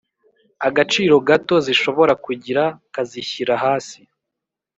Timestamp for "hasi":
3.63-3.99